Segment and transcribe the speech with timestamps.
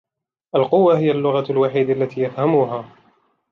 [0.55, 2.95] القوّة هي اللغة الوحيدة التي يفهموها.